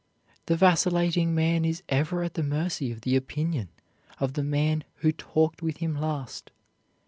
The 0.47 0.55
vacillating 0.57 1.35
man 1.35 1.63
is 1.63 1.83
ever 1.87 2.23
at 2.23 2.33
the 2.33 2.41
mercy 2.41 2.91
of 2.91 3.01
the 3.01 3.15
opinion 3.15 3.69
of 4.19 4.33
the 4.33 4.41
man 4.41 4.83
who 5.05 5.11
talked 5.11 5.61
with 5.61 5.77
him 5.77 5.95
last. 5.95 6.49